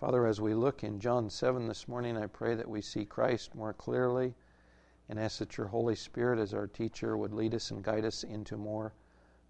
[0.00, 3.54] Father, as we look in John 7 this morning, I pray that we see Christ
[3.54, 4.34] more clearly
[5.08, 8.22] and ask that your Holy Spirit, as our teacher, would lead us and guide us
[8.22, 8.92] into more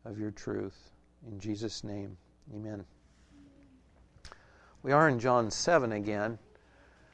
[0.05, 0.93] of your truth.
[1.27, 2.17] In Jesus' name,
[2.55, 2.85] amen.
[4.85, 6.39] We are in John 7 again.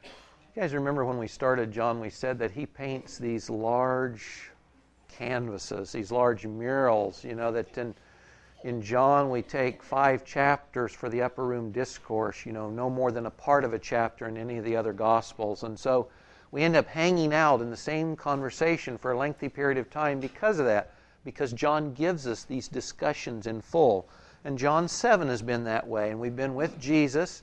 [0.05, 4.51] You guys remember when we started John, we said that he paints these large
[5.09, 7.73] canvases, these large murals, you know, that
[8.65, 13.11] in John we take five chapters for the upper room discourse, you know, no more
[13.11, 15.65] than a part of a chapter in any of the other gospels.
[15.65, 16.09] And so
[16.53, 20.21] we end up hanging out in the same conversation for a lengthy period of time
[20.21, 20.93] because of that,
[21.25, 24.09] because John gives us these discussions in full.
[24.45, 27.43] And John 7 has been that way, and we've been with Jesus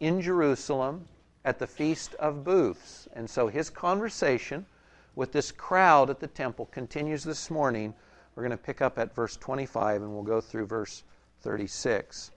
[0.00, 1.06] in Jerusalem
[1.44, 3.08] at the Feast of Booths.
[3.12, 4.66] And so his conversation
[5.14, 7.94] with this crowd at the temple continues this morning.
[8.38, 11.02] We're going to pick up at verse 25 and we'll go through verse
[11.40, 12.30] 36.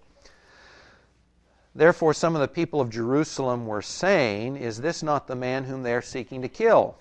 [1.76, 5.84] Therefore, some of the people of Jerusalem were saying, Is this not the man whom
[5.84, 6.98] they are seeking to kill?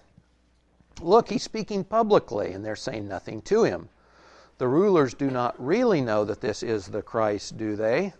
[1.01, 3.89] Look, he's speaking publicly, and they're saying nothing to him.
[4.59, 8.13] The rulers do not really know that this is the Christ, do they?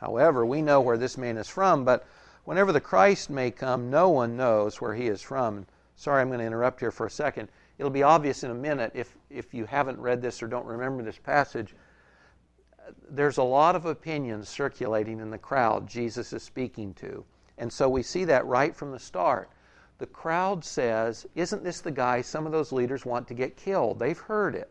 [0.00, 2.06] However, we know where this man is from, but
[2.44, 5.66] whenever the Christ may come, no one knows where he is from.
[5.94, 7.50] Sorry, I'm going to interrupt here for a second.
[7.78, 11.02] It'll be obvious in a minute if, if you haven't read this or don't remember
[11.02, 11.74] this passage.
[13.10, 17.24] There's a lot of opinions circulating in the crowd Jesus is speaking to.
[17.58, 19.50] And so we see that right from the start.
[19.98, 23.98] The crowd says, Isn't this the guy some of those leaders want to get killed?
[23.98, 24.70] They've heard it,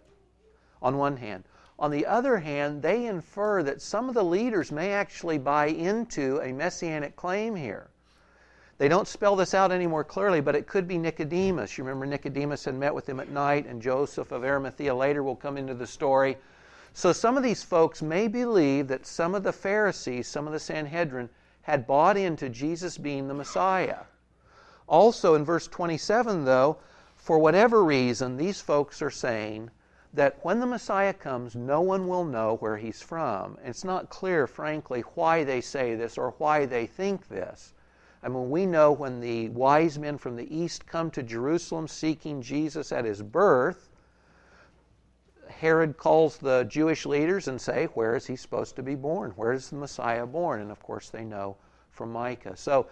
[0.81, 1.45] on one hand.
[1.77, 6.39] On the other hand, they infer that some of the leaders may actually buy into
[6.41, 7.89] a messianic claim here.
[8.77, 11.77] They don't spell this out any more clearly, but it could be Nicodemus.
[11.77, 15.37] You remember Nicodemus had met with him at night, and Joseph of Arimathea later will
[15.37, 16.37] come into the story.
[16.93, 20.59] So some of these folks may believe that some of the Pharisees, some of the
[20.59, 21.29] Sanhedrin,
[21.61, 23.99] had bought into Jesus being the Messiah.
[24.87, 26.77] Also in verse 27, though,
[27.15, 29.71] for whatever reason, these folks are saying
[30.13, 33.57] that when the Messiah comes, no one will know where he's from.
[33.63, 37.73] It's not clear, frankly, why they say this or why they think this.
[38.25, 42.41] I mean, we know when the wise men from the east come to Jerusalem seeking
[42.41, 43.87] Jesus at his birth,
[45.47, 49.33] Herod calls the Jewish leaders and say, "Where is he supposed to be born?
[49.35, 51.55] Where is the Messiah born?" And of course, they know
[51.91, 52.57] from Micah.
[52.57, 52.87] So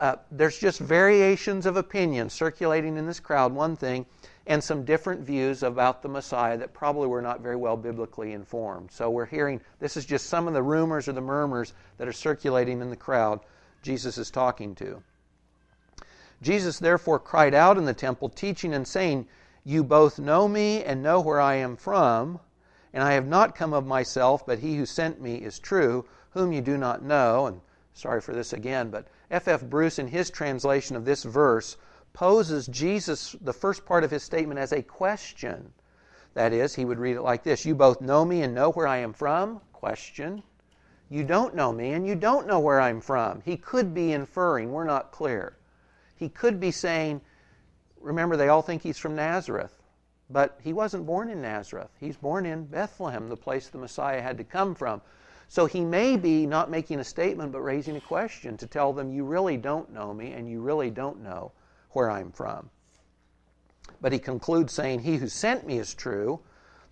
[0.00, 3.52] uh, there's just variations of opinion circulating in this crowd.
[3.52, 4.06] One thing,
[4.46, 8.92] and some different views about the Messiah that probably were not very well biblically informed.
[8.92, 12.12] So we're hearing this is just some of the rumors or the murmurs that are
[12.12, 13.40] circulating in the crowd
[13.86, 15.00] Jesus is talking to.
[16.42, 19.28] Jesus therefore cried out in the temple, teaching and saying,
[19.62, 22.40] You both know me and know where I am from,
[22.92, 26.52] and I have not come of myself, but he who sent me is true, whom
[26.52, 27.46] you do not know.
[27.46, 27.60] And
[27.94, 29.62] sorry for this again, but F.F.
[29.62, 29.70] F.
[29.70, 31.76] Bruce, in his translation of this verse,
[32.12, 35.72] poses Jesus, the first part of his statement, as a question.
[36.34, 38.88] That is, he would read it like this You both know me and know where
[38.88, 39.60] I am from?
[39.72, 40.42] Question.
[41.08, 43.42] You don't know me and you don't know where I'm from.
[43.44, 45.56] He could be inferring, we're not clear.
[46.16, 47.20] He could be saying,
[48.00, 49.82] Remember, they all think he's from Nazareth,
[50.30, 51.90] but he wasn't born in Nazareth.
[51.98, 55.02] He's born in Bethlehem, the place the Messiah had to come from.
[55.48, 59.12] So he may be not making a statement, but raising a question to tell them,
[59.12, 61.52] You really don't know me and you really don't know
[61.90, 62.70] where I'm from.
[64.00, 66.40] But he concludes saying, He who sent me is true.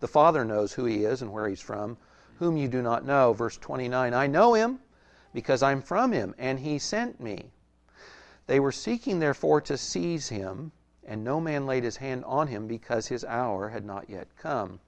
[0.01, 1.97] The Father knows who he is and where he's from,
[2.39, 3.33] whom you do not know.
[3.33, 4.81] Verse 29 I know him
[5.33, 7.51] because I'm from him, and he sent me.
[8.47, 10.73] They were seeking, therefore, to seize him,
[11.05, 14.81] and no man laid his hand on him because his hour had not yet come.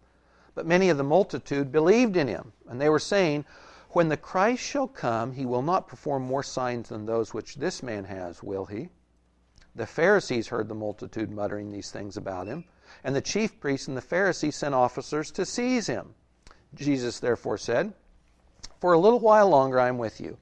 [0.55, 3.45] But many of the multitude believed in him, and they were saying,
[3.91, 7.83] When the Christ shall come, he will not perform more signs than those which this
[7.83, 8.89] man has, will he?
[9.75, 12.65] The Pharisees heard the multitude muttering these things about him,
[13.05, 16.15] and the chief priests and the Pharisees sent officers to seize him.
[16.75, 17.93] Jesus therefore said,
[18.81, 20.39] For a little while longer I am with you.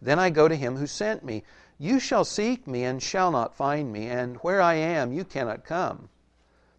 [0.00, 1.44] Then I go to him who sent me.
[1.78, 5.64] You shall seek me and shall not find me, and where I am you cannot
[5.64, 6.08] come.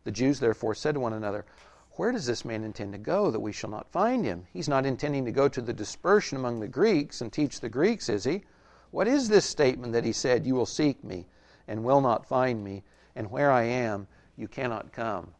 [0.04, 1.46] The Jews therefore said to one another,
[1.94, 4.48] Where does this man intend to go that we shall not find him?
[4.54, 8.10] He's not intending to go to the dispersion among the Greeks and teach the Greeks,
[8.10, 8.44] is he?
[8.92, 11.26] What is this statement that he said, You will seek me?
[11.68, 12.84] and will not find me,
[13.16, 14.08] and where I am,
[14.38, 15.34] you cannot come.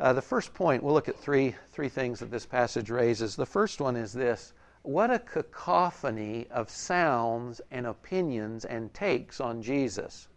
[0.00, 3.36] Uh, the first point, we'll look at three, three things that this passage raises.
[3.36, 9.60] The first one is this what a cacophony of sounds and opinions and takes on
[9.60, 10.28] Jesus.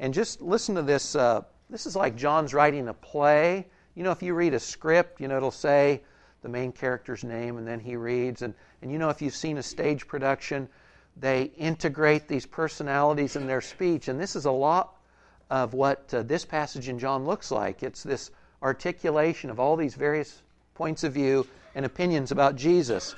[0.00, 1.14] And just listen to this.
[1.14, 3.66] Uh, this is like John's writing a play.
[3.94, 6.02] You know, if you read a script, you know, it'll say
[6.40, 8.40] the main character's name and then he reads.
[8.40, 10.66] And, and you know, if you've seen a stage production,
[11.14, 14.08] they integrate these personalities in their speech.
[14.08, 14.96] And this is a lot
[15.50, 17.82] of what uh, this passage in John looks like.
[17.82, 18.30] It's this
[18.62, 20.42] articulation of all these various
[20.74, 23.14] points of view and opinions about Jesus.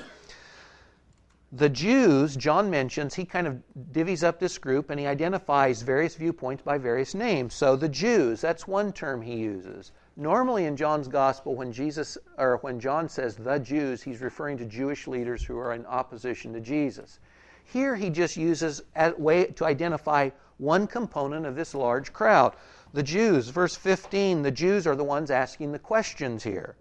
[1.52, 3.60] The Jews, John mentions, he kind of
[3.92, 7.54] divvies up this group and he identifies various viewpoints by various names.
[7.54, 9.90] So the Jews, that's one term he uses.
[10.16, 14.64] Normally in John's gospel, when Jesus or when John says the Jews, he's referring to
[14.64, 17.18] Jewish leaders who are in opposition to Jesus.
[17.64, 22.54] Here he just uses a way to identify one component of this large crowd.
[22.92, 26.76] The Jews, verse 15, the Jews are the ones asking the questions here.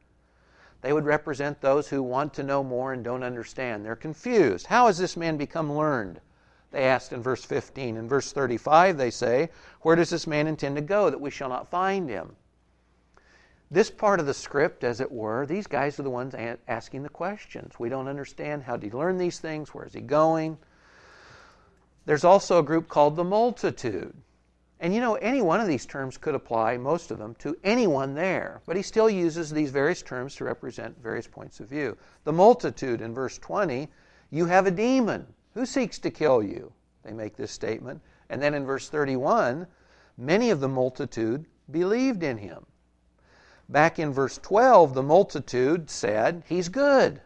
[0.81, 3.85] They would represent those who want to know more and don't understand.
[3.85, 4.67] They're confused.
[4.67, 6.19] How has this man become learned?
[6.71, 7.97] They asked in verse 15.
[7.97, 9.49] In verse 35, they say,
[9.81, 12.35] Where does this man intend to go that we shall not find him?
[13.69, 16.33] This part of the script, as it were, these guys are the ones
[16.67, 17.77] asking the questions.
[17.77, 18.63] We don't understand.
[18.63, 19.75] How did he learn these things?
[19.75, 20.57] Where is he going?
[22.05, 24.15] There's also a group called the multitude.
[24.81, 28.15] And you know, any one of these terms could apply, most of them, to anyone
[28.15, 28.61] there.
[28.65, 31.97] But he still uses these various terms to represent various points of view.
[32.23, 33.89] The multitude in verse 20,
[34.29, 35.27] you have a demon.
[35.53, 36.71] Who seeks to kill you?
[37.03, 38.01] They make this statement.
[38.29, 39.67] And then in verse 31,
[40.17, 42.65] many of the multitude believed in him.
[43.67, 47.21] Back in verse 12, the multitude said, He's good.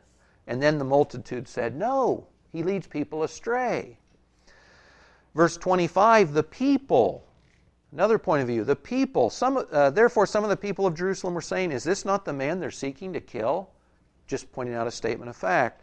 [0.48, 4.00] And then the multitude said, No, he leads people astray.
[5.36, 7.26] Verse 25, the people,
[7.94, 11.34] another point of view, the people, some, uh, therefore some of the people of Jerusalem
[11.34, 13.70] were saying, Is this not the man they're seeking to kill?
[14.28, 15.82] Just pointing out a statement of fact.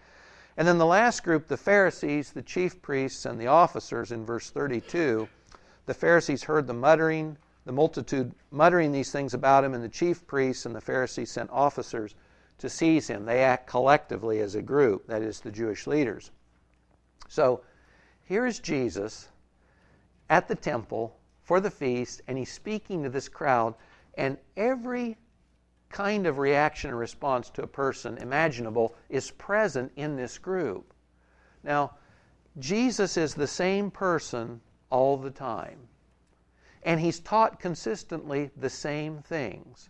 [0.57, 4.51] And then the last group, the Pharisees, the chief priests, and the officers in verse
[4.51, 5.29] 32,
[5.87, 10.27] the Pharisees heard the muttering, the multitude muttering these things about him, and the chief
[10.27, 12.15] priests and the Pharisees sent officers
[12.59, 13.25] to seize him.
[13.25, 16.31] They act collectively as a group, that is, the Jewish leaders.
[17.29, 17.63] So
[18.27, 19.29] here is Jesus
[20.29, 21.17] at the temple
[21.51, 23.75] for the feast, and he's speaking to this crowd,
[24.15, 25.17] and every
[25.89, 30.95] kind of reaction and response to a person imaginable is present in this group.
[31.65, 31.97] Now,
[32.61, 34.61] Jesus is the same person
[34.91, 35.81] all the time.
[36.85, 39.89] And he's taught consistently the same things.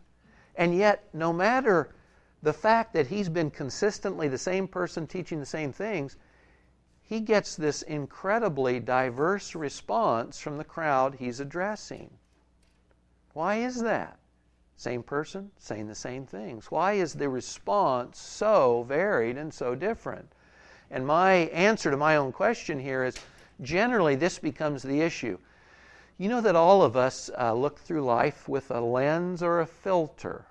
[0.56, 1.94] And yet, no matter
[2.42, 6.16] the fact that he's been consistently the same person teaching the same things,
[7.10, 12.08] he gets this incredibly diverse response from the crowd he's addressing.
[13.32, 14.20] Why is that?
[14.76, 16.70] Same person, saying the same things.
[16.70, 20.30] Why is the response so varied and so different?
[20.88, 23.16] And my answer to my own question here is
[23.60, 25.36] generally this becomes the issue.
[26.16, 29.66] You know that all of us uh, look through life with a lens or a
[29.66, 30.46] filter.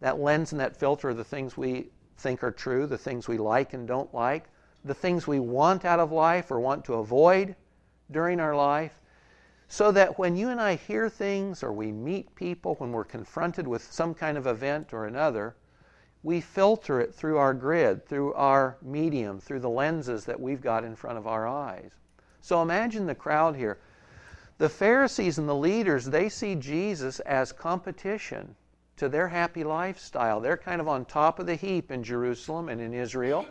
[0.00, 3.36] That lens and that filter are the things we think are true, the things we
[3.36, 4.48] like and don't like
[4.84, 7.54] the things we want out of life or want to avoid
[8.10, 9.00] during our life,
[9.68, 13.66] so that when you and I hear things or we meet people, when we're confronted
[13.66, 15.56] with some kind of event or another,
[16.22, 20.84] we filter it through our grid, through our medium, through the lenses that we've got
[20.84, 21.90] in front of our eyes.
[22.40, 23.78] So imagine the crowd here.
[24.58, 28.54] The Pharisees and the leaders, they see Jesus as competition
[28.96, 30.40] to their happy lifestyle.
[30.40, 33.46] They're kind of on top of the heap in Jerusalem and in Israel.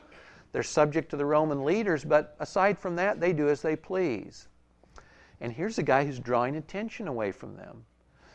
[0.52, 4.48] They're subject to the Roman leaders, but aside from that, they do as they please.
[5.40, 7.86] And here's a guy who's drawing attention away from them.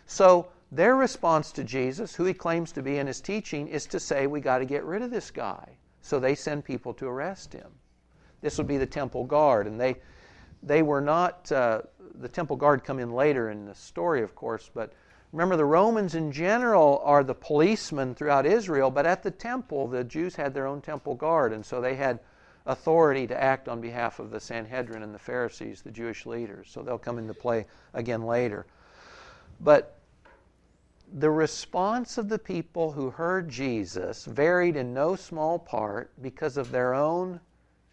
[0.06, 4.00] So their response to Jesus, who he claims to be in his teaching, is to
[4.00, 5.76] say, We got to get rid of this guy.
[6.00, 7.70] So they send people to arrest him.
[8.40, 9.66] This would be the temple guard.
[9.66, 9.96] And they,
[10.62, 11.82] they were not, uh,
[12.14, 14.92] the temple guard come in later in the story, of course, but
[15.32, 20.04] Remember, the Romans in general are the policemen throughout Israel, but at the temple, the
[20.04, 22.20] Jews had their own temple guard, and so they had
[22.64, 26.68] authority to act on behalf of the Sanhedrin and the Pharisees, the Jewish leaders.
[26.70, 28.66] So they'll come into play again later.
[29.60, 29.98] But
[31.12, 36.70] the response of the people who heard Jesus varied in no small part because of
[36.70, 37.40] their own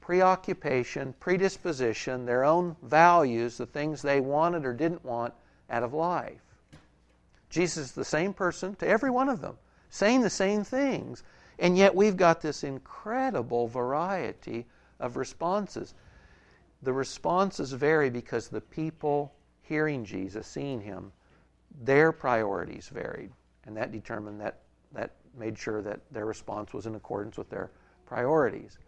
[0.02, 5.34] preoccupation, predisposition, their own values, the things they wanted or didn't want
[5.70, 6.42] out of life.
[7.54, 9.60] Jesus is the same person to every one of them,
[9.92, 11.22] saying the same things.
[11.60, 14.66] And yet we've got this incredible variety
[15.00, 15.94] of responses.
[16.82, 21.12] The responses vary because the people hearing Jesus, seeing him,
[21.84, 23.30] their priorities varied.
[23.68, 24.62] And that determined that,
[24.94, 27.70] that made sure that their response was in accordance with their
[28.08, 28.80] priorities.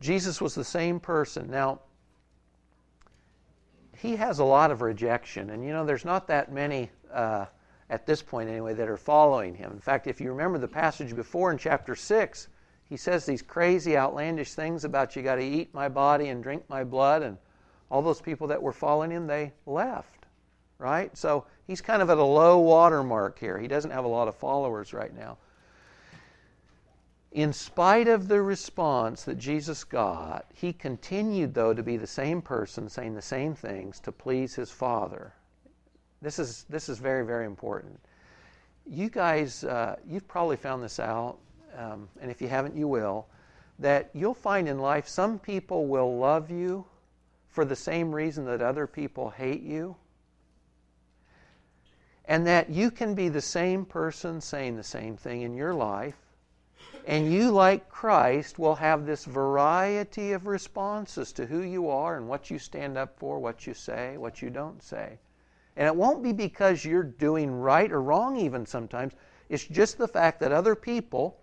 [0.00, 1.50] Jesus was the same person.
[1.50, 1.80] Now,
[3.98, 5.50] he has a lot of rejection.
[5.50, 6.88] And you know, there's not that many.
[7.12, 7.44] Uh,
[7.90, 9.72] at this point anyway, that are following him.
[9.72, 12.48] In fact, if you remember the passage before in chapter 6,
[12.84, 16.64] he says these crazy, outlandish things about you got to eat my body and drink
[16.68, 17.36] my blood, and
[17.90, 20.26] all those people that were following him, they left,
[20.78, 21.16] right?
[21.16, 23.58] So he's kind of at a low water mark here.
[23.58, 25.38] He doesn't have a lot of followers right now.
[27.32, 32.40] In spite of the response that Jesus got, he continued, though, to be the same
[32.40, 35.32] person, saying the same things to please his Father.
[36.24, 38.00] This is, this is very, very important.
[38.86, 41.36] You guys, uh, you've probably found this out,
[41.76, 43.26] um, and if you haven't, you will,
[43.78, 46.86] that you'll find in life some people will love you
[47.50, 49.96] for the same reason that other people hate you.
[52.24, 56.16] And that you can be the same person saying the same thing in your life,
[57.06, 62.26] and you, like Christ, will have this variety of responses to who you are and
[62.26, 65.18] what you stand up for, what you say, what you don't say.
[65.76, 69.14] And it won't be because you're doing right or wrong, even sometimes.
[69.48, 71.40] It's just the fact that other people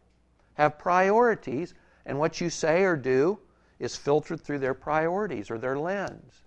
[0.53, 1.73] have priorities,
[2.05, 3.39] and what you say or do
[3.79, 6.43] is filtered through their priorities or their lens.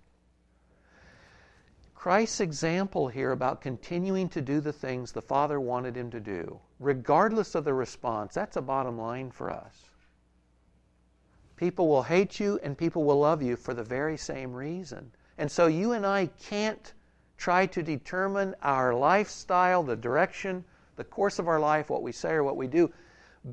[1.93, 6.59] Christ's example here about continuing to do the things the Father wanted him to do,
[6.79, 9.89] regardless of the response, that's a bottom line for us.
[11.55, 15.11] People will hate you and people will love you for the very same reason.
[15.37, 16.93] And so you and I can't
[17.37, 20.63] try to determine our lifestyle, the direction,
[20.95, 22.91] the course of our life, what we say or what we do,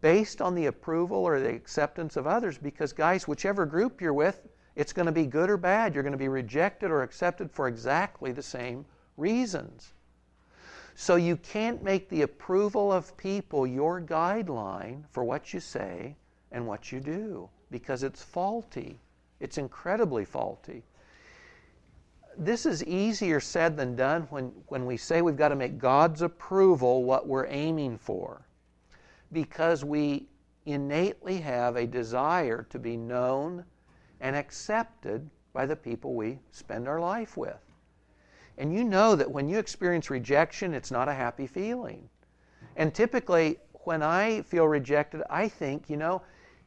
[0.00, 2.58] based on the approval or the acceptance of others.
[2.58, 5.94] Because, guys, whichever group you're with, it's going to be good or bad.
[5.94, 8.86] You're going to be rejected or accepted for exactly the same
[9.16, 9.92] reasons.
[10.94, 16.16] So you can't make the approval of people your guideline for what you say
[16.50, 19.00] and what you do because it's faulty.
[19.40, 20.84] It's incredibly faulty.
[22.38, 26.22] This is easier said than done when, when we say we've got to make God's
[26.22, 28.46] approval what we're aiming for
[29.32, 30.28] because we
[30.66, 33.64] innately have a desire to be known
[34.20, 37.60] and accepted by the people we spend our life with.
[38.58, 42.08] And you know that when you experience rejection, it's not a happy feeling.
[42.76, 46.22] And typically, when I feel rejected, I think, you know,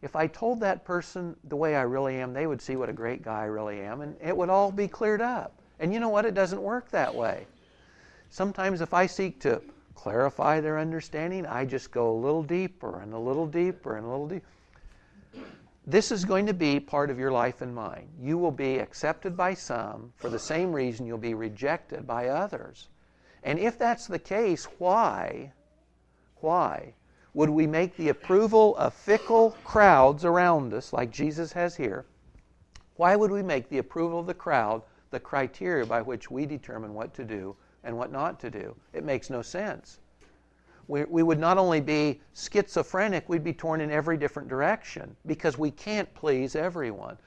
[0.05, 2.93] if I told that person the way I really am, they would see what a
[2.93, 5.59] great guy I really am, and it would all be cleared up.
[5.79, 6.25] And you know what?
[6.25, 7.47] It doesn't work that way.
[8.29, 9.63] Sometimes, if I seek to
[9.95, 14.09] clarify their understanding, I just go a little deeper and a little deeper and a
[14.09, 14.45] little deeper.
[15.88, 18.07] This is going to be part of your life and mine.
[18.21, 22.89] You will be accepted by some for the same reason you'll be rejected by others.
[23.43, 25.51] And if that's the case, why,
[26.41, 26.93] why
[27.35, 32.05] would we make the approval of fickle crowds around us, like Jesus has here,
[32.95, 36.95] why would we make the approval of the crowd the criteria by which we determine
[36.95, 38.75] what to do and what not to do?
[38.93, 39.99] It makes no sense
[40.87, 45.57] we, we would not only be schizophrenic, we'd be torn in every different direction because
[45.57, 47.17] we can't please everyone.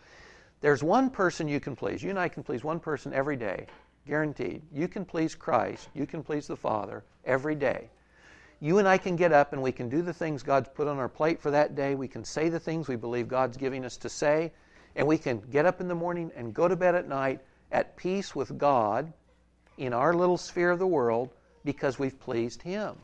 [0.61, 2.03] There's one person you can please.
[2.03, 3.67] You and I can please one person every day,
[4.07, 4.63] guaranteed.
[4.73, 7.89] You can please Christ, you can please the Father every day.
[8.61, 10.99] You and I can get up and we can do the things God's put on
[10.99, 11.95] our plate for that day.
[11.95, 14.53] We can say the things we believe God's giving us to say.
[14.97, 17.97] And we can get up in the morning and go to bed at night at
[17.97, 19.13] peace with God
[19.77, 21.31] in our little sphere of the world
[21.65, 22.97] because we've pleased Him.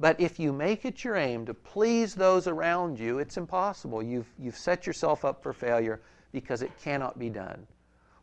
[0.00, 4.02] But if you make it your aim to please those around you, it's impossible.
[4.02, 6.00] You've, you've set yourself up for failure
[6.32, 7.66] because it cannot be done.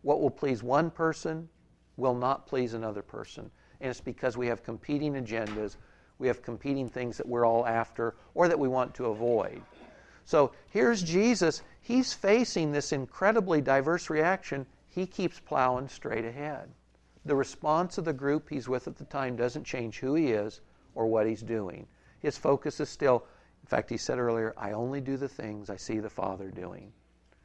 [0.01, 1.49] What will please one person
[1.97, 3.51] will not please another person.
[3.81, 5.75] And it's because we have competing agendas,
[6.19, 9.61] we have competing things that we're all after or that we want to avoid.
[10.25, 11.61] So here's Jesus.
[11.81, 14.65] He's facing this incredibly diverse reaction.
[14.87, 16.69] He keeps plowing straight ahead.
[17.25, 20.61] The response of the group he's with at the time doesn't change who he is
[20.93, 21.87] or what he's doing.
[22.19, 23.25] His focus is still,
[23.63, 26.91] in fact, he said earlier, I only do the things I see the Father doing.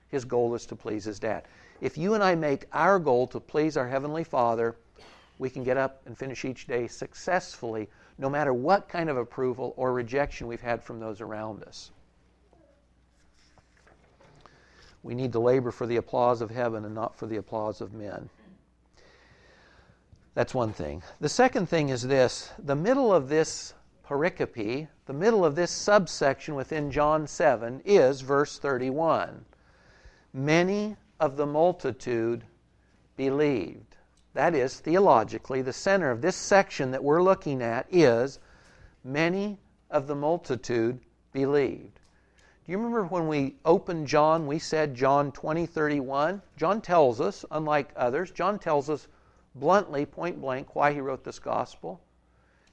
[0.09, 1.45] His goal is to please his dad.
[1.81, 4.77] If you and I make our goal to please our Heavenly Father,
[5.39, 7.89] we can get up and finish each day successfully,
[8.21, 11.91] no matter what kind of approval or rejection we've had from those around us.
[15.03, 17.95] We need to labor for the applause of heaven and not for the applause of
[17.95, 18.29] men.
[20.35, 21.03] That's one thing.
[21.21, 23.73] The second thing is this the middle of this
[24.07, 29.47] pericope, the middle of this subsection within John 7 is verse 31.
[30.35, 32.45] Many of the multitude
[33.17, 33.89] believed.
[34.34, 38.38] That is, theologically, the center of this section that we're looking at is
[39.02, 39.58] many
[39.90, 41.00] of the multitude
[41.32, 41.99] believed.
[42.64, 46.42] Do you remember when we opened John, we said John 20, 31?
[46.56, 49.08] John tells us, unlike others, John tells us
[49.56, 52.00] bluntly, point blank, why he wrote this gospel.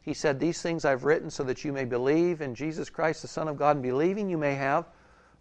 [0.01, 3.27] He said, These things I've written so that you may believe in Jesus Christ, the
[3.27, 4.85] Son of God, and believing you may have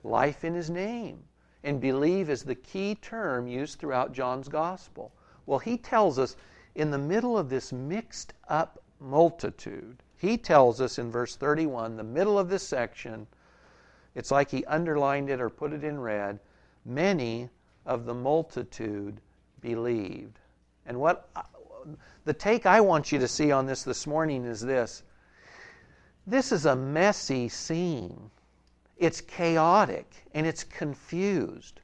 [0.02, 1.23] life in his name.
[1.62, 5.12] And believe is the key term used throughout John's gospel.
[5.47, 6.37] Well, he tells us
[6.75, 12.05] in the middle of this mixed up multitude, he tells us in verse 31, the
[12.05, 13.26] middle of this section,
[14.15, 16.41] it's like he underlined it or put it in red,
[16.85, 17.50] many
[17.85, 19.21] of the multitude
[19.61, 20.38] believed.
[20.87, 21.29] And what
[22.25, 25.03] the take I want you to see on this this morning is this
[26.26, 28.31] this is a messy scene.
[28.97, 31.81] It's chaotic and it's confused.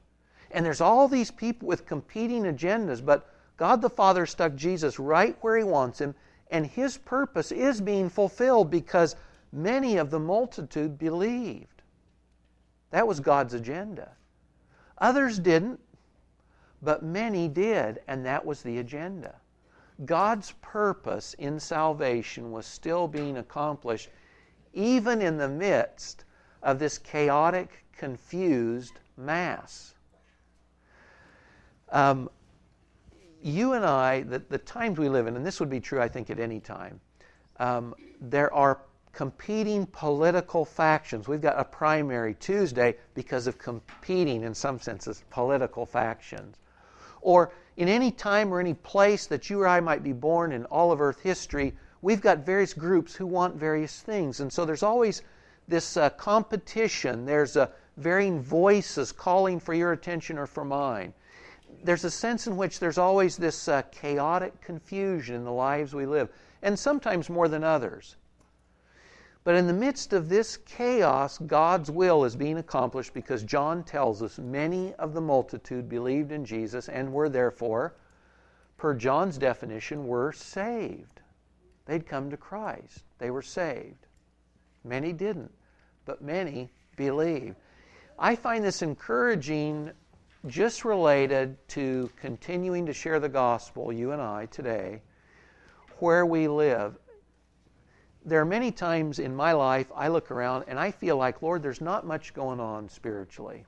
[0.51, 3.32] And there's all these people with competing agendas, but
[3.63, 6.17] God the Father stuck Jesus right where He wants Him,
[6.51, 9.15] and His purpose is being fulfilled because
[9.53, 11.83] many of the multitude believed.
[12.91, 14.17] That was God's agenda.
[14.99, 15.79] Others didn't,
[16.83, 19.37] but many did, and that was the agenda.
[20.07, 24.11] God's purpose in salvation was still being accomplished
[24.73, 26.25] even in the midst
[26.65, 29.95] of this chaotic, confused mass.
[31.91, 32.29] Um,
[33.43, 36.09] you and I, the, the, times we live in, and this would be true, I
[36.09, 37.01] think, at any time,
[37.59, 38.81] um, there are
[39.13, 41.29] competing political factions.
[41.29, 46.57] We've got a primary Tuesday because of competing, in some senses, political factions.
[47.21, 50.65] Or in any time or any place that you or I might be born in
[50.67, 54.41] all of Earth history, we've got various groups who want various things.
[54.41, 55.23] And so there's always
[55.69, 57.25] this uh, competition.
[57.25, 61.13] There's uh, varying voices calling for your attention or for mine.
[61.85, 66.07] There's a sense in which there's always this uh, chaotic confusion in the lives we
[66.07, 66.29] live,
[66.63, 68.17] and sometimes more than others.
[69.45, 74.23] But in the midst of this chaos, God's will is being accomplished because John tells
[74.23, 77.95] us many of the multitude believed in Jesus and were therefore,
[78.77, 81.21] per John's definition, were saved.
[81.87, 83.03] They'd come to Christ.
[83.19, 84.07] They were saved.
[84.85, 85.53] Many didn't,
[86.05, 87.57] but many believed.
[88.19, 89.91] I find this encouraging
[90.47, 95.03] just related to continuing to share the gospel, you and I, today,
[95.99, 96.99] where we live.
[98.25, 101.63] There are many times in my life I look around and I feel like, Lord,
[101.63, 103.65] there's not much going on spiritually.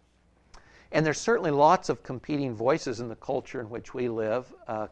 [0.92, 4.86] And there's certainly lots of competing voices in the culture in which we live, uh,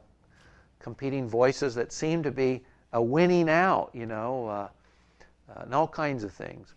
[0.80, 4.68] competing voices that seem to be a winning out, you know, uh,
[5.48, 6.74] uh, and all kinds of things.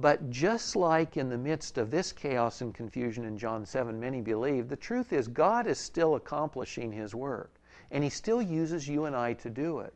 [0.00, 4.20] But just like in the midst of this chaos and confusion in John 7, many
[4.20, 7.50] believe, the truth is God is still accomplishing His work.
[7.90, 9.92] And He still uses you and I to do it.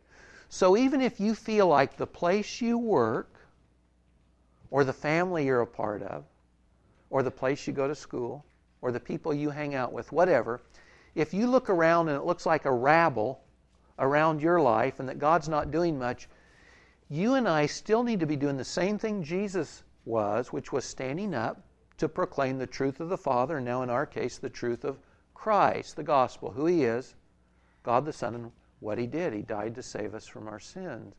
[0.48, 3.32] So even if you feel like the place you work,
[4.72, 6.24] or the family you're a part of,
[7.08, 8.44] or the place you go to school,
[8.80, 10.62] or the people you hang out with, whatever,
[11.14, 13.40] if you look around and it looks like a rabble,
[14.00, 16.28] around your life and that God's not doing much,
[17.08, 20.84] you and I still need to be doing the same thing Jesus was, which was
[20.84, 21.64] standing up
[21.98, 24.98] to proclaim the truth of the Father, and now in our case, the truth of
[25.34, 27.14] Christ, the gospel, who He is,
[27.82, 29.32] God the Son, and what He did.
[29.32, 31.14] He died to save us from our sins.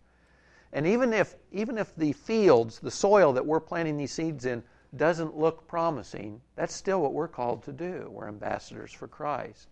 [0.73, 4.63] And even if, even if the fields, the soil that we're planting these seeds in,
[4.95, 8.09] doesn't look promising, that's still what we're called to do.
[8.11, 9.69] We're ambassadors for Christ.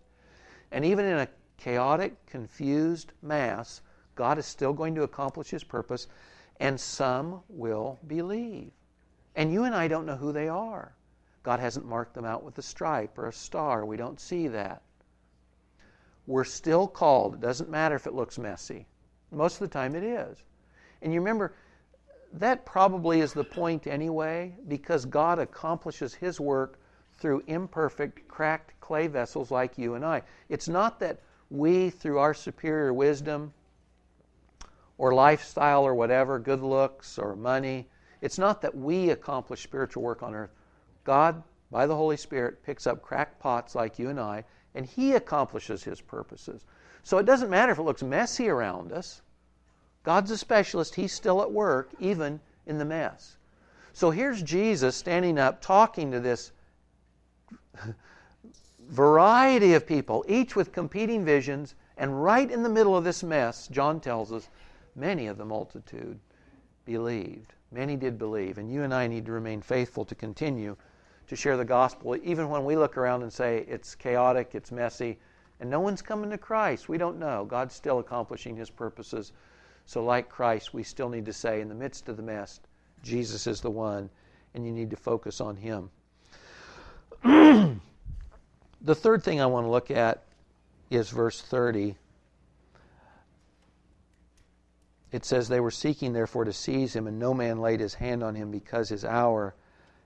[0.70, 3.82] And even in a chaotic, confused mass,
[4.14, 6.08] God is still going to accomplish His purpose,
[6.60, 8.70] and some will believe.
[9.34, 10.94] And you and I don't know who they are.
[11.42, 13.84] God hasn't marked them out with a stripe or a star.
[13.84, 14.82] We don't see that.
[16.26, 17.34] We're still called.
[17.34, 18.86] It doesn't matter if it looks messy.
[19.32, 20.42] Most of the time it is.
[21.00, 21.54] And you remember,
[22.34, 26.78] that probably is the point anyway, because God accomplishes His work
[27.18, 30.22] through imperfect, cracked clay vessels like you and I.
[30.48, 33.52] It's not that we, through our superior wisdom
[34.96, 37.88] or lifestyle or whatever, good looks or money,
[38.22, 40.54] it's not that we accomplish spiritual work on earth.
[41.04, 45.12] God, by the Holy Spirit, picks up cracked pots like you and I, and He
[45.12, 46.64] accomplishes His purposes.
[47.02, 49.22] So it doesn't matter if it looks messy around us.
[50.04, 50.94] God's a specialist.
[50.94, 53.36] He's still at work, even in the mess.
[53.92, 56.52] So here's Jesus standing up, talking to this
[58.88, 63.66] variety of people, each with competing visions, and right in the middle of this mess,
[63.66, 64.48] John tells us,
[64.94, 66.20] many of the multitude
[66.84, 67.52] believed.
[67.72, 70.76] Many did believe, and you and I need to remain faithful to continue
[71.26, 75.18] to share the gospel, even when we look around and say it's chaotic, it's messy,
[75.58, 76.88] and no one's coming to Christ.
[76.88, 77.44] We don't know.
[77.44, 79.32] God's still accomplishing his purposes.
[79.86, 82.60] So, like Christ, we still need to say, in the midst of the mess,
[83.02, 84.10] Jesus is the one,
[84.54, 85.90] and you need to focus on him.
[88.84, 90.24] The third thing I want to look at
[90.90, 91.94] is verse 30.
[95.12, 98.22] It says, They were seeking, therefore, to seize him, and no man laid his hand
[98.22, 99.54] on him because his hour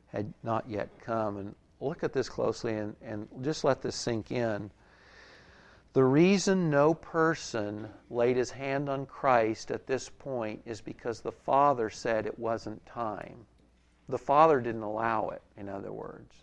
[0.09, 1.37] had not yet come.
[1.37, 4.71] And look at this closely and, and just let this sink in.
[5.93, 11.33] The reason no person laid his hand on Christ at this point is because the
[11.33, 13.47] Father said it wasn't time.
[14.09, 16.35] The Father didn't allow it, in other words.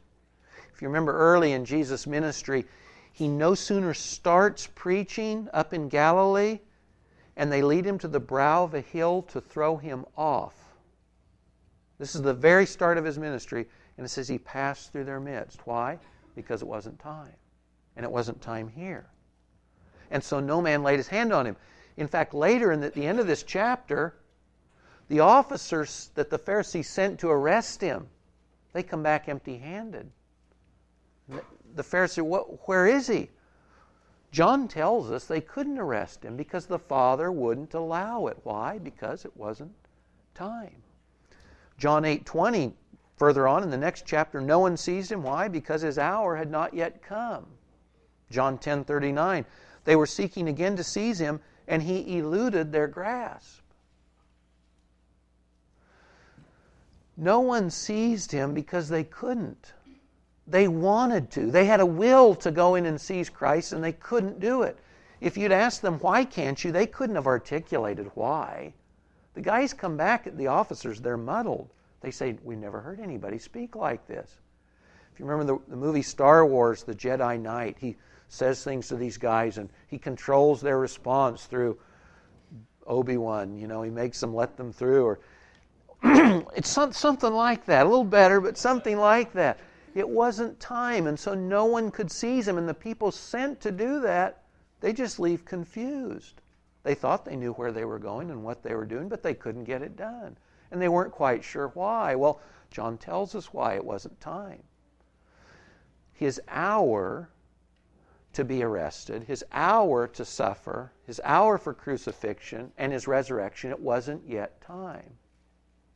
[0.74, 2.66] If you remember early in Jesus' ministry,
[3.12, 6.60] he no sooner starts preaching up in Galilee
[7.36, 10.56] and they lead him to the brow of a hill to throw him off.
[12.00, 13.68] This is the very start of his ministry,
[13.98, 15.66] and it says he passed through their midst.
[15.66, 16.00] Why?
[16.36, 17.34] Because it wasn't time.
[17.96, 19.06] And it wasn't time here.
[20.12, 21.56] And so no man laid his hand on him.
[21.98, 24.16] In fact, later in the, the end of this chapter,
[25.08, 28.08] the officers that the Pharisees sent to arrest him,
[28.74, 30.10] they come back empty handed.
[31.30, 33.30] The Pharisee, what, where is he?
[34.34, 38.40] John tells us they couldn't arrest him because the Father wouldn't allow it.
[38.42, 38.80] Why?
[38.80, 39.76] Because it wasn't
[40.34, 40.82] time.
[41.78, 42.74] John 8 20,
[43.16, 45.22] further on in the next chapter, no one seized him.
[45.22, 45.48] Why?
[45.48, 47.46] Because his hour had not yet come.
[48.32, 49.46] John 10 39,
[49.84, 53.62] they were seeking again to seize him, and he eluded their grasp.
[57.16, 59.74] No one seized him because they couldn't.
[60.54, 61.50] They wanted to.
[61.50, 64.78] They had a will to go in and seize Christ, and they couldn't do it.
[65.20, 68.76] If you'd asked them, why can't you, they couldn't have articulated why.
[69.34, 71.72] The guys come back, at the officers, they're muddled.
[72.02, 74.38] They say, We've never heard anybody speak like this.
[75.12, 77.96] If you remember the, the movie Star Wars, The Jedi Knight, he
[78.28, 81.80] says things to these guys and he controls their response through
[82.86, 83.58] Obi Wan.
[83.58, 85.04] You know, he makes them let them through.
[85.04, 85.20] Or
[86.56, 89.58] it's something like that, a little better, but something like that.
[89.94, 92.58] It wasn't time, and so no one could seize him.
[92.58, 94.44] And the people sent to do that,
[94.82, 96.42] they just leave confused.
[96.84, 99.34] They thought they knew where they were going and what they were doing, but they
[99.34, 100.36] couldn't get it done.
[100.72, 102.16] And they weren't quite sure why.
[102.16, 104.64] Well, John tells us why it wasn't time.
[106.12, 107.30] His hour
[108.34, 113.80] to be arrested, his hour to suffer, his hour for crucifixion, and his resurrection, it
[113.80, 115.18] wasn't yet time.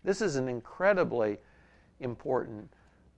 [0.04, 1.40] This is an incredibly
[2.00, 2.72] important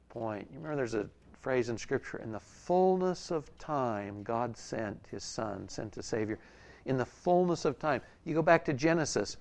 [0.09, 0.47] point.
[0.51, 1.07] You remember there's a
[1.41, 6.39] phrase in Scripture in the fullness of time, God sent his Son, sent a Savior.
[6.85, 8.01] In the fullness of time.
[8.25, 9.37] You go back to Genesis.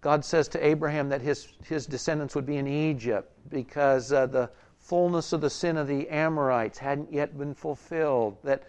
[0.00, 4.50] God says to Abraham that his, his descendants would be in Egypt because uh, the
[4.78, 8.36] fullness of the sin of the Amorites hadn't yet been fulfilled.
[8.42, 8.64] That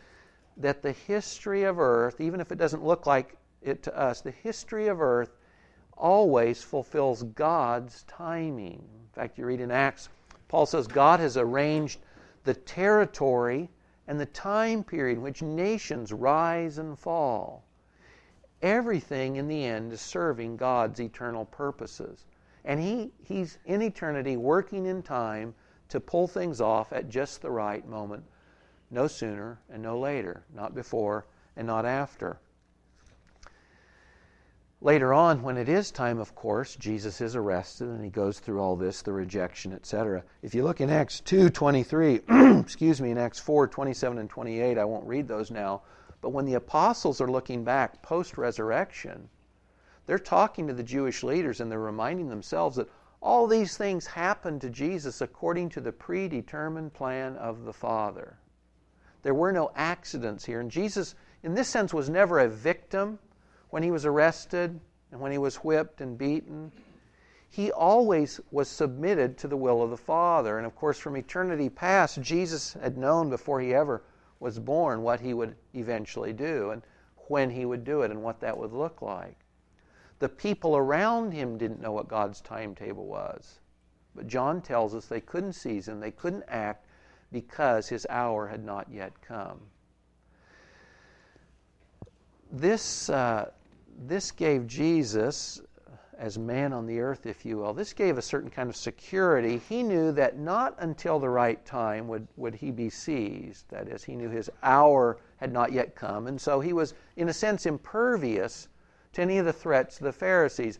[0.58, 4.32] that the history of earth, even if it doesn't look like it to us, the
[4.32, 5.38] history of earth
[5.95, 8.84] always fulfills God's timing.
[8.93, 10.10] In fact, you read in Acts,
[10.47, 11.99] Paul says God has arranged
[12.43, 13.69] the territory
[14.07, 17.63] and the time period in which nations rise and fall.
[18.62, 22.25] Everything in the end is serving God's eternal purposes.
[22.63, 25.53] And he, He's in eternity working in time
[25.89, 28.23] to pull things off at just the right moment
[28.89, 32.39] no sooner and no later, not before and not after.
[34.79, 38.59] Later on, when it is time, of course, Jesus is arrested and he goes through
[38.59, 40.23] all this, the rejection, etc.
[40.43, 42.21] If you look in Acts 2 23,
[42.59, 45.81] excuse me, in Acts 4 27 and 28, I won't read those now,
[46.21, 49.29] but when the apostles are looking back post resurrection,
[50.05, 54.61] they're talking to the Jewish leaders and they're reminding themselves that all these things happened
[54.61, 58.37] to Jesus according to the predetermined plan of the Father.
[59.23, 60.59] There were no accidents here.
[60.59, 63.17] And Jesus, in this sense, was never a victim
[63.69, 64.80] when he was arrested
[65.12, 66.71] and when he was whipped and beaten.
[67.49, 70.58] He always was submitted to the will of the Father.
[70.58, 74.03] And of course, from eternity past, Jesus had known before he ever
[74.39, 76.82] was born what he would eventually do and
[77.27, 79.38] when he would do it and what that would look like.
[80.19, 83.60] The people around him didn't know what God's timetable was.
[84.15, 86.86] But John tells us they couldn't seize him, they couldn't act
[87.32, 89.60] because his hour had not yet come.
[92.51, 93.51] This, uh,
[93.97, 95.62] this gave Jesus,
[96.17, 99.62] as man on the earth, if you will, this gave a certain kind of security.
[99.69, 103.69] He knew that not until the right time would, would he be seized.
[103.69, 106.27] That is, he knew his hour had not yet come.
[106.27, 108.67] And so he was, in a sense, impervious
[109.13, 110.79] to any of the threats of the Pharisees.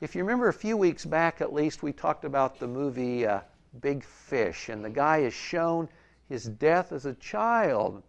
[0.00, 3.40] If you remember a few weeks back, at least, we talked about the movie uh,
[3.80, 5.88] big fish, and the guy is shown
[6.28, 8.02] his death as a child.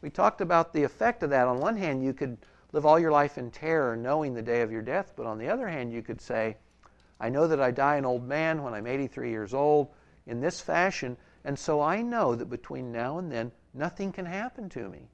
[0.00, 1.46] We talked about the effect of that.
[1.46, 2.38] On one hand, you could
[2.74, 5.48] live all your life in terror knowing the day of your death, but on the
[5.48, 6.56] other hand, you could say,
[7.20, 9.90] I know that I die an old man when I'm 83 years old
[10.26, 14.68] in this fashion, and so I know that between now and then, nothing can happen
[14.70, 15.08] to me.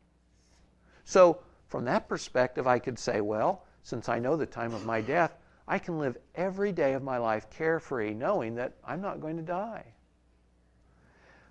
[1.05, 5.03] So, from that perspective, I could say, well, since I know the time of my
[5.03, 5.37] death,
[5.69, 9.43] I can live every day of my life carefree, knowing that I'm not going to
[9.43, 9.85] die.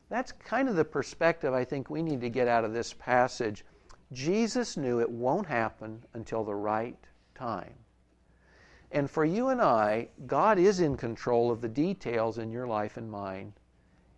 [0.10, 3.64] That's kind of the perspective I think we need to get out of this passage.
[4.12, 6.98] Jesus knew it won't happen until the right
[7.36, 7.74] time.
[8.92, 12.98] And for you and I, God is in control of the details in your life
[12.98, 13.54] and mine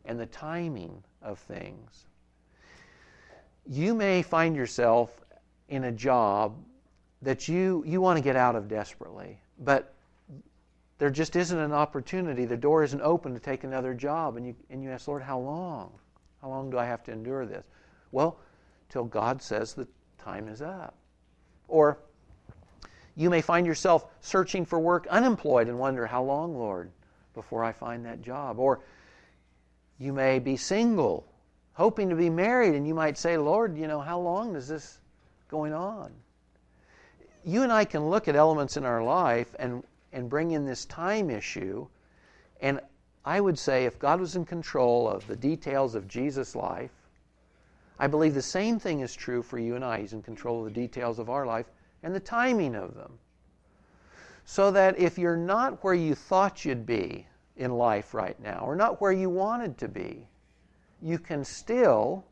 [0.05, 2.05] and the timing of things.
[3.67, 5.21] You may find yourself
[5.67, 6.55] in a job
[7.21, 9.93] that you, you want to get out of desperately, but
[10.97, 12.45] there just isn't an opportunity.
[12.45, 14.37] The door isn't open to take another job.
[14.37, 15.91] And you, and you ask, Lord, how long?
[16.41, 17.63] How long do I have to endure this?
[18.11, 18.37] Well,
[18.91, 19.87] till God says the
[20.19, 20.93] time is up.
[21.67, 21.97] Or
[23.15, 26.91] you may find yourself searching for work unemployed and wonder, how long, Lord,
[27.33, 28.59] before I find that job?
[28.59, 28.81] Or
[29.97, 31.25] you may be single,
[31.73, 34.99] hoping to be married, and you might say, Lord, you know, how long is this
[35.49, 36.11] going on?
[37.43, 40.85] You and I can look at elements in our life and and bring in this
[40.85, 41.87] time issue.
[42.61, 42.79] And
[43.23, 46.91] I would say if God was in control of the details of Jesus' life,
[48.01, 49.99] I believe the same thing is true for you and I.
[49.99, 51.67] He's in control of the details of our life
[52.01, 53.19] and the timing of them.
[54.43, 58.75] So that if you're not where you thought you'd be in life right now, or
[58.75, 60.27] not where you wanted to be,
[60.99, 62.25] you can still,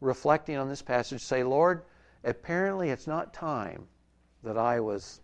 [0.00, 1.82] reflecting on this passage, say, Lord,
[2.22, 3.88] apparently it's not time
[4.44, 5.22] that I was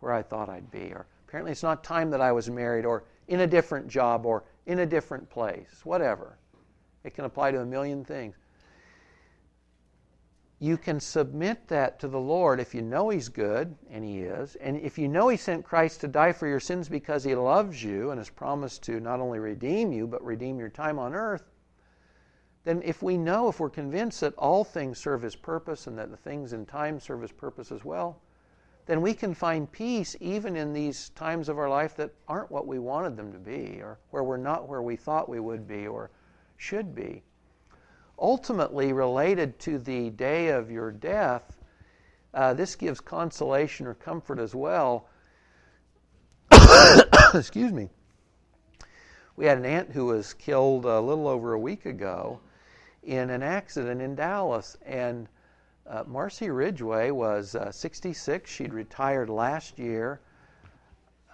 [0.00, 0.90] where I thought I'd be.
[0.94, 4.44] Or apparently it's not time that I was married, or in a different job, or
[4.64, 6.38] in a different place, whatever.
[7.02, 8.36] It can apply to a million things.
[10.58, 14.56] You can submit that to the Lord if you know He's good, and He is,
[14.56, 17.82] and if you know He sent Christ to die for your sins because He loves
[17.82, 21.50] you and has promised to not only redeem you, but redeem your time on earth,
[22.64, 26.10] then if we know, if we're convinced that all things serve His purpose and that
[26.10, 28.20] the things in time serve His purpose as well,
[28.84, 32.66] then we can find peace even in these times of our life that aren't what
[32.66, 35.86] we wanted them to be, or where we're not where we thought we would be
[35.86, 36.10] or
[36.60, 37.22] should be.
[38.18, 41.56] Ultimately, related to the day of your death,
[42.34, 45.08] uh, this gives consolation or comfort as well.
[47.34, 47.88] Excuse me.
[49.36, 52.40] We had an aunt who was killed a little over a week ago
[53.02, 55.28] in an accident in Dallas, and
[55.86, 58.50] uh, Marcy Ridgway was uh, 66.
[58.50, 60.20] She'd retired last year.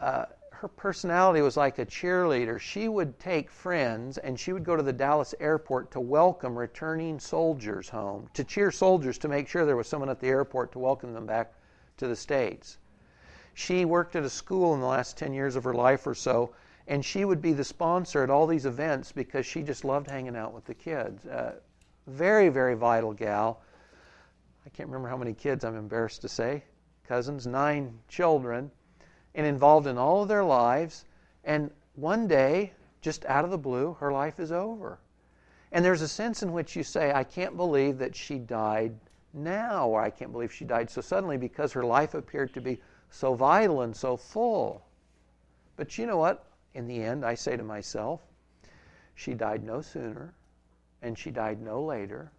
[0.01, 0.27] Uh,
[0.61, 2.59] her personality was like a cheerleader.
[2.59, 7.21] She would take friends and she would go to the Dallas airport to welcome returning
[7.21, 10.79] soldiers home, to cheer soldiers to make sure there was someone at the airport to
[10.79, 11.53] welcome them back
[11.99, 12.79] to the States.
[13.53, 16.55] She worked at a school in the last 10 years of her life or so,
[16.89, 20.37] and she would be the sponsor at all these events because she just loved hanging
[20.37, 21.27] out with the kids.
[21.27, 21.57] Uh,
[22.07, 23.61] very, very vital gal.
[24.65, 26.65] I can't remember how many kids, I'm embarrassed to say,
[27.07, 28.71] cousins, nine children,
[29.37, 31.05] and involved in all of their lives.
[31.45, 32.73] And one day,
[33.03, 34.99] just out of the blue, her life is over.
[35.71, 38.95] And there's a sense in which you say, I can't believe that she died
[39.33, 42.81] now, or I can't believe she died so suddenly because her life appeared to be
[43.11, 44.83] so vital and so full.
[45.77, 46.47] But you know what?
[46.75, 48.21] In the end, I say to myself,
[49.15, 50.35] she died no sooner
[51.03, 52.33] and she died no later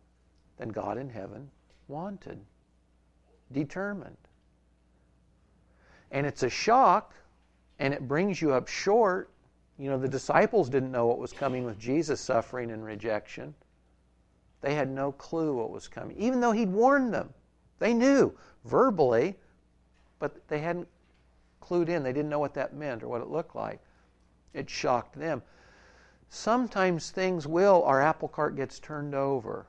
[0.58, 1.50] than God in heaven
[1.88, 2.40] wanted,
[3.52, 4.18] determined.
[6.12, 7.14] And it's a shock,
[7.80, 9.30] and it brings you up short.
[9.78, 13.54] You know, the disciples didn't know what was coming with Jesus' suffering and rejection.
[14.62, 17.34] They had no clue what was coming, even though he'd warned them.
[17.80, 19.36] They knew verbally,
[20.20, 20.88] but they hadn't
[21.62, 22.02] clued in.
[22.02, 23.80] They didn't know what that meant or what it looked like.
[24.54, 25.44] It shocked them.
[26.30, 29.68] Sometimes things will, our apple cart gets turned over.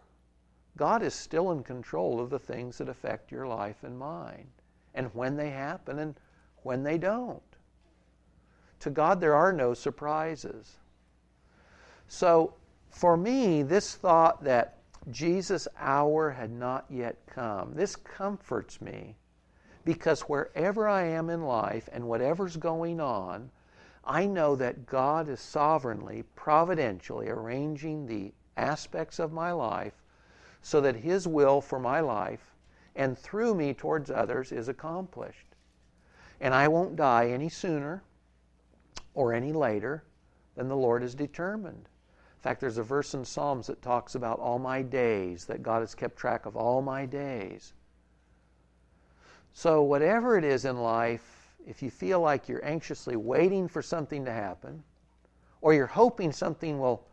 [0.77, 4.47] God is still in control of the things that affect your life and mine,
[4.95, 6.15] and when they happen and
[6.63, 7.43] when they don't.
[8.81, 10.77] To God, there are no surprises.
[12.07, 12.55] So,
[12.91, 14.79] for me, this thought that
[15.11, 19.17] Jesus' hour had not yet come, this comforts me
[19.85, 23.51] because wherever I am in life and whatever's going on,
[24.05, 29.95] I know that God is sovereignly, providentially arranging the aspects of my life
[30.63, 32.55] so that His will for my life
[32.97, 35.48] and through me towards others is accomplished.
[36.41, 38.03] And I won't die any sooner
[39.15, 40.05] or any later
[40.55, 41.89] than the Lord has determined.
[42.39, 45.81] In fact, there's a verse in Psalms that talks about all my days, that God
[45.81, 47.73] has kept track of all my days.
[49.53, 54.25] So, whatever it is in life, if you feel like you're anxiously waiting for something
[54.25, 54.85] to happen,
[55.61, 57.05] or you're hoping something will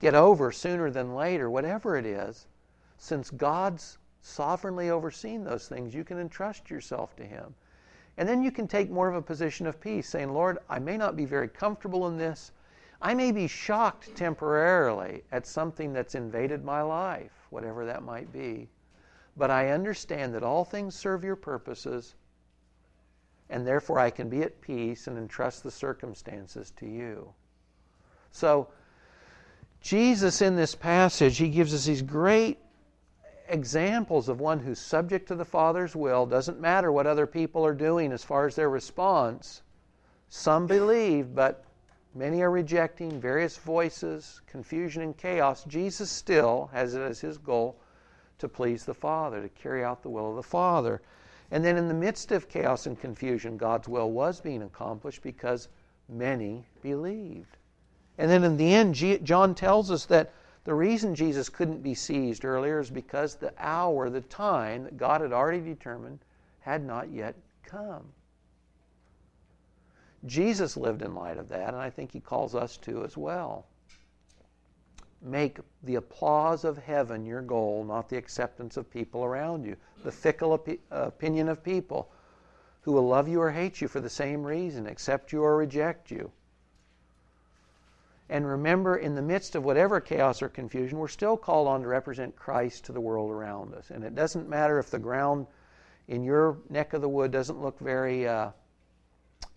[0.00, 2.46] get over sooner than later, whatever it is,
[2.96, 7.54] since God's sovereignly overseen those things, you can entrust yourself to Him.
[8.16, 10.96] And then you can take more of a position of peace, saying, Lord, I may
[10.96, 12.52] not be very comfortable in this,
[13.02, 18.70] I may be shocked temporarily at something that's invaded my life, whatever that might be.
[19.36, 22.14] But I understand that all things serve your purposes,
[23.50, 27.34] and therefore I can be at peace and entrust the circumstances to you.
[28.30, 28.68] So,
[29.80, 32.58] Jesus in this passage, he gives us these great
[33.48, 36.26] examples of one who's subject to the Father's will.
[36.26, 39.62] Doesn't matter what other people are doing as far as their response.
[40.28, 41.64] Some believe, but
[42.14, 45.64] many are rejecting, various voices, confusion, and chaos.
[45.64, 47.78] Jesus still has it as his goal
[48.38, 51.02] to please the Father, to carry out the will of the Father.
[51.50, 55.68] And then in the midst of chaos and confusion, God's will was being accomplished because
[56.08, 57.56] many believed.
[58.18, 60.32] And then in the end, John tells us that
[60.64, 65.20] the reason Jesus couldn't be seized earlier is because the hour, the time that God
[65.20, 66.20] had already determined
[66.60, 68.04] had not yet come.
[70.24, 73.66] Jesus lived in light of that, and I think he calls us to as well.
[75.20, 80.12] Make the applause of heaven your goal, not the acceptance of people around you, the
[80.12, 82.10] fickle op- opinion of people
[82.82, 86.10] who will love you or hate you for the same reason, accept you or reject
[86.10, 86.30] you.
[88.30, 91.88] And remember, in the midst of whatever chaos or confusion, we're still called on to
[91.88, 93.90] represent Christ to the world around us.
[93.90, 95.46] And it doesn't matter if the ground
[96.08, 98.50] in your neck of the wood doesn't look very uh,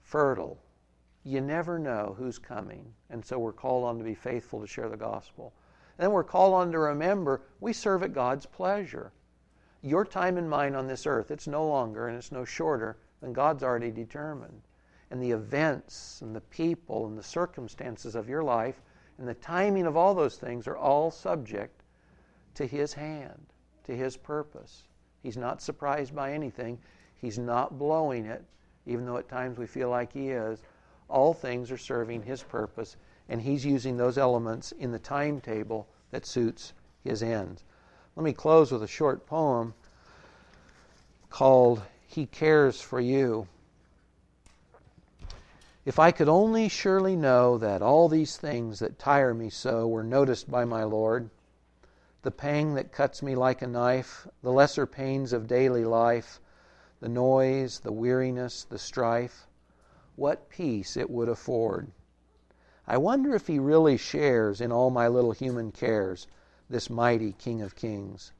[0.01, 0.57] fertile.
[1.23, 2.93] You never know who's coming.
[3.09, 5.53] And so we're called on to be faithful to share the gospel.
[5.97, 9.13] And then we're called on to remember we serve at God's pleasure.
[9.81, 13.31] Your time and mine on this earth, it's no longer and it's no shorter than
[13.31, 14.66] God's already determined
[15.09, 18.81] and the events and the people and the circumstances of your life
[19.17, 21.83] and the timing of all those things are all subject
[22.53, 23.53] to His hand,
[23.85, 24.83] to His purpose.
[25.23, 26.79] He's not surprised by anything,
[27.15, 28.43] He's not blowing it,
[28.85, 30.61] even though at times we feel like He is.
[31.09, 32.97] All things are serving His purpose,
[33.29, 37.63] and He's using those elements in the timetable that suits His ends.
[38.15, 39.73] Let me close with a short poem
[41.29, 43.47] called He Cares for You.
[45.87, 50.03] If I could only surely know that all these things that tire me so were
[50.03, 51.29] noticed by my Lord,
[52.23, 56.41] the pang that cuts me like a knife, the lesser pains of daily life,
[56.99, 59.47] the noise, the weariness, the strife,
[60.17, 61.93] what peace it would afford.
[62.85, 66.27] I wonder if He really shares in all my little human cares,
[66.69, 68.33] this mighty King of Kings.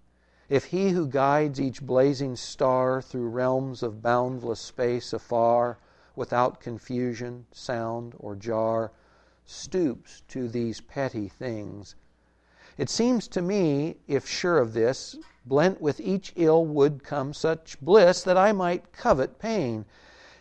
[0.50, 5.78] If He who guides each blazing star through realms of boundless space afar,
[6.18, 8.92] without confusion, sound, or jar,
[9.46, 11.96] stoops to these petty things.
[12.76, 17.80] It seems to me, if sure of this, blent with each ill would come such
[17.80, 19.86] bliss that I might covet pain,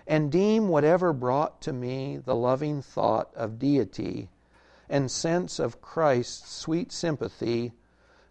[0.07, 4.31] and deem whatever brought to me the loving thought of deity
[4.89, 7.75] and sense of Christ's sweet sympathy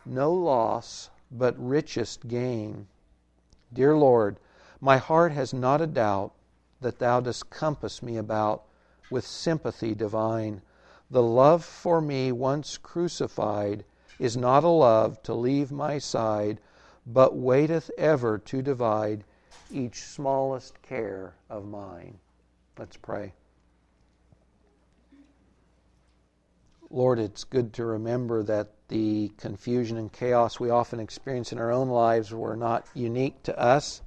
[0.04, 2.88] no loss but richest gain.
[3.72, 4.40] Dear Lord,
[4.82, 6.34] my heart has not a doubt
[6.82, 8.64] that thou dost compass me about
[9.10, 10.62] with sympathy divine.
[11.10, 13.86] The love for me once crucified
[14.20, 16.60] is not a love to leave my side,
[17.06, 19.24] but waiteth ever to divide
[19.72, 22.18] each smallest care of mine.
[22.78, 23.34] Let's pray.
[26.90, 31.72] Lord, it's good to remember that the confusion and chaos we often experience in our
[31.72, 34.02] own lives were not unique to us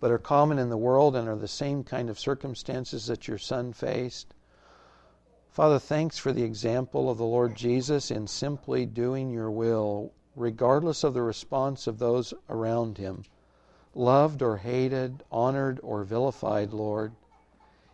[0.00, 3.38] but are common in the world and are the same kind of circumstances that your
[3.38, 4.34] son faced.
[5.50, 11.02] Father, thanks for the example of the Lord Jesus in simply doing your will, regardless
[11.02, 13.24] of the response of those around him.
[13.94, 17.12] Loved or hated, honored or vilified, Lord,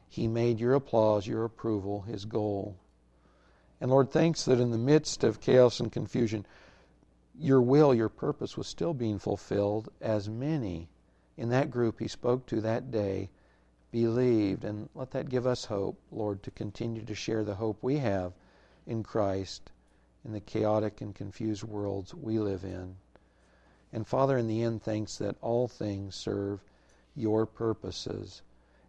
[0.08, 2.76] he made your applause, your approval, his goal.
[3.80, 6.44] And Lord, thanks that in the midst of chaos and confusion,
[7.34, 10.88] your will, your purpose was still being fulfilled as many
[11.36, 13.28] in that group he spoke to that day
[13.94, 14.64] believed.
[14.64, 18.32] And let that give us hope, Lord, to continue to share the hope we have
[18.87, 19.70] in Christ
[20.24, 22.96] in the chaotic and confused worlds we live in.
[23.92, 26.60] And Father, in the end, thanks that all things serve
[27.14, 28.42] your purposes,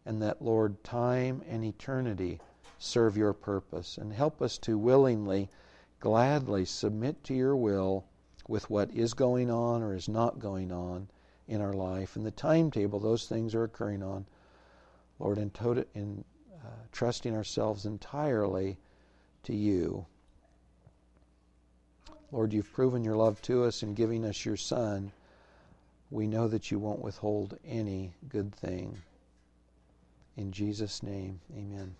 [0.05, 2.39] and that, Lord, time and eternity
[2.79, 3.99] serve your purpose.
[3.99, 5.49] And help us to willingly,
[5.99, 8.05] gladly submit to your will
[8.47, 11.07] with what is going on or is not going on
[11.47, 14.25] in our life and the timetable those things are occurring on.
[15.19, 16.23] Lord, in, tot- in
[16.53, 18.77] uh, trusting ourselves entirely
[19.43, 20.05] to you.
[22.31, 25.11] Lord, you've proven your love to us in giving us your Son.
[26.11, 28.97] We know that you won't withhold any good thing.
[30.35, 31.95] In Jesus' name, amen.